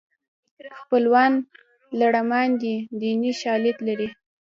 خپلوان 0.79 1.31
لړمان 1.99 2.49
دي 2.61 2.75
دیني 2.99 3.31
شالید 3.41 3.77
لري 3.87 4.07